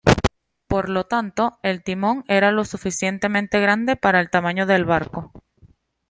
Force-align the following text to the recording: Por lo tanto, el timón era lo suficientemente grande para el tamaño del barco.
Por 0.65 0.89
lo 0.89 1.03
tanto, 1.03 1.59
el 1.61 1.83
timón 1.83 2.23
era 2.27 2.51
lo 2.51 2.65
suficientemente 2.65 3.59
grande 3.59 3.95
para 3.97 4.19
el 4.19 4.31
tamaño 4.31 4.65
del 4.65 4.83
barco. 4.83 5.31